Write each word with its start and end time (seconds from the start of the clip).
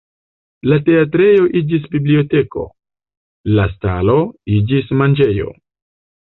La 0.69 0.77
teatrejo 0.85 1.43
iĝis 1.61 1.85
biblioteko, 1.95 2.65
la 3.59 3.67
stalo 3.75 4.17
iĝis 4.57 4.91
manĝejo. 5.05 5.55